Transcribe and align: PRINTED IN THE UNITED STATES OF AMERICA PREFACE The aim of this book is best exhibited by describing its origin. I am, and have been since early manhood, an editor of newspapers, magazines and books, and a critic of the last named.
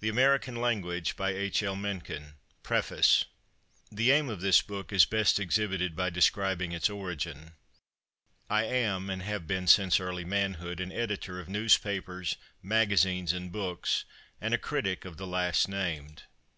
PRINTED 0.00 0.08
IN 0.08 0.14
THE 0.16 0.20
UNITED 0.20 1.06
STATES 1.06 1.62
OF 1.62 1.68
AMERICA 1.72 2.34
PREFACE 2.62 3.24
The 3.90 4.10
aim 4.10 4.28
of 4.28 4.42
this 4.42 4.60
book 4.60 4.92
is 4.92 5.06
best 5.06 5.40
exhibited 5.40 5.96
by 5.96 6.10
describing 6.10 6.72
its 6.72 6.90
origin. 6.90 7.52
I 8.50 8.64
am, 8.64 9.08
and 9.08 9.22
have 9.22 9.46
been 9.46 9.66
since 9.66 9.98
early 9.98 10.26
manhood, 10.26 10.78
an 10.78 10.92
editor 10.92 11.40
of 11.40 11.48
newspapers, 11.48 12.36
magazines 12.62 13.32
and 13.32 13.50
books, 13.50 14.04
and 14.42 14.52
a 14.52 14.58
critic 14.58 15.06
of 15.06 15.16
the 15.16 15.26
last 15.26 15.70
named. 15.70 16.24